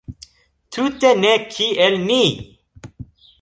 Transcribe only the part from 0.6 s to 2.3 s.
Tute ne kiel ni!